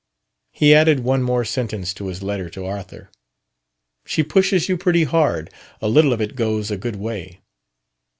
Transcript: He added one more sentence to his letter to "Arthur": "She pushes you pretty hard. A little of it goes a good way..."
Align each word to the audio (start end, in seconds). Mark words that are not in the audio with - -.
He 0.51 0.73
added 0.73 1.01
one 1.01 1.21
more 1.21 1.45
sentence 1.45 1.93
to 1.93 2.07
his 2.07 2.23
letter 2.23 2.49
to 2.49 2.65
"Arthur": 2.65 3.11
"She 4.03 4.23
pushes 4.23 4.67
you 4.67 4.75
pretty 4.75 5.03
hard. 5.03 5.53
A 5.79 5.87
little 5.87 6.11
of 6.11 6.19
it 6.21 6.35
goes 6.35 6.71
a 6.71 6.75
good 6.77 6.95
way..." 6.95 7.41